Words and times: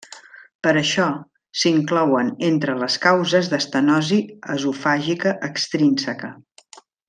Per 0.67 0.71
això, 0.79 1.03
s'inclouen 1.63 2.31
entre 2.49 2.75
les 2.85 2.97
causes 3.05 3.51
d'estenosi 3.53 4.19
esofàgica 4.57 5.37
extrínseca. 5.53 6.33